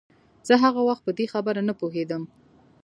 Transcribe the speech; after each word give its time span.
زه 0.47 0.53
هغه 0.63 0.81
وخت 0.87 1.01
په 1.05 1.11
دې 1.17 1.25
خبره 1.33 1.61
نه 1.69 1.73
پوهېدم. 1.79 2.23